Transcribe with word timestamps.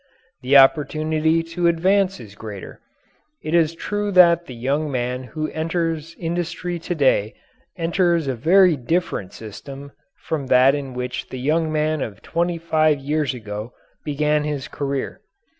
The 0.41 0.57
opportunity 0.57 1.43
to 1.43 1.67
advance 1.67 2.19
is 2.19 2.33
greater. 2.33 2.81
It 3.43 3.53
is 3.53 3.75
true 3.75 4.09
that 4.13 4.47
the 4.47 4.55
young 4.55 4.91
man 4.91 5.25
who 5.25 5.51
enters 5.51 6.15
industry 6.17 6.79
to 6.79 6.95
day 6.95 7.35
enters 7.77 8.25
a 8.25 8.33
very 8.33 8.75
different 8.75 9.31
system 9.31 9.91
from 10.17 10.47
that 10.47 10.73
in 10.73 10.95
which 10.95 11.29
the 11.29 11.37
young 11.39 11.71
man 11.71 12.01
of 12.01 12.23
twenty 12.23 12.57
five 12.57 12.99
years 12.99 13.35
ago 13.35 13.73
began 14.03 14.43
his 14.43 14.67
career. 14.67 15.21